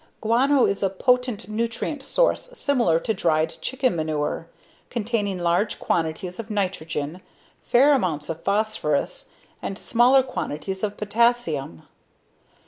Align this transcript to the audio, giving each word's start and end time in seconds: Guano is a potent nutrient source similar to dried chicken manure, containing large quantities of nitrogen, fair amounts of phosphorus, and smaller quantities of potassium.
Guano 0.19 0.65
is 0.65 0.81
a 0.81 0.89
potent 0.89 1.47
nutrient 1.47 2.01
source 2.01 2.49
similar 2.57 2.99
to 2.99 3.13
dried 3.13 3.55
chicken 3.61 3.95
manure, 3.95 4.47
containing 4.89 5.37
large 5.37 5.77
quantities 5.79 6.39
of 6.39 6.49
nitrogen, 6.49 7.21
fair 7.61 7.93
amounts 7.93 8.27
of 8.27 8.41
phosphorus, 8.41 9.29
and 9.61 9.77
smaller 9.77 10.23
quantities 10.23 10.81
of 10.83 10.97
potassium. 10.97 11.83